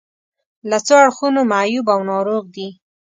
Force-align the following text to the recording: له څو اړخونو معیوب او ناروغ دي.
له 0.69 0.77
څو 0.85 0.93
اړخونو 1.03 1.41
معیوب 1.51 1.87
او 1.95 1.99
ناروغ 2.11 2.43
دي. 2.55 2.67